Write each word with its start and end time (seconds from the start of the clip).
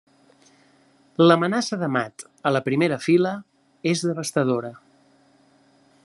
L'amenaça 1.23 1.77
de 1.81 1.89
mat 1.97 2.25
a 2.49 2.53
la 2.55 2.63
primera 2.69 2.99
fila 3.03 3.33
és 3.93 4.03
devastadora. 4.09 4.73